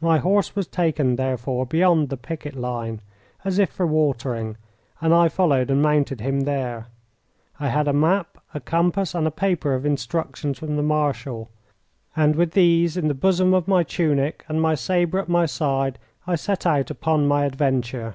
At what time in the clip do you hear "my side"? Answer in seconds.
15.28-15.98